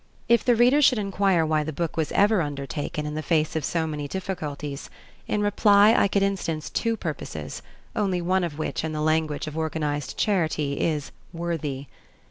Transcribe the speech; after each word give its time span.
If 0.27 0.43
the 0.43 0.55
reader 0.55 0.81
should 0.81 0.97
inquire 0.97 1.45
why 1.45 1.63
the 1.63 1.71
book 1.71 1.95
was 1.95 2.11
ever 2.13 2.41
undertaken 2.41 3.05
in 3.05 3.13
the 3.13 3.21
face 3.21 3.55
of 3.55 3.63
so 3.63 3.85
many 3.85 4.07
difficulties, 4.07 4.89
in 5.27 5.41
reply 5.43 5.93
I 5.95 6.07
could 6.07 6.23
instance 6.23 6.71
two 6.71 6.97
purposes, 6.97 7.61
only 7.95 8.19
one 8.19 8.43
of 8.43 8.57
which 8.57 8.83
in 8.83 8.93
the 8.93 9.01
language 9.01 9.45
of 9.45 9.55
organized 9.55 10.17
charity, 10.17 10.79
is 10.81 11.11
"worthy." 11.33 11.85